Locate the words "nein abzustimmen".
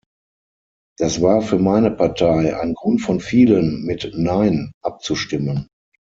4.15-5.67